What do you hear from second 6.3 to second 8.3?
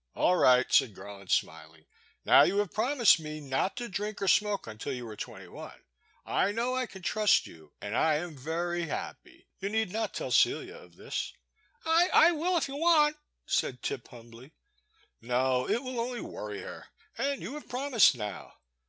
know I can trust you, and I